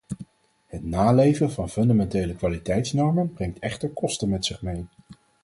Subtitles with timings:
[0.65, 4.85] Het naleven van fundamentele kwaliteitsnormen brengt echter kosten met zich mee.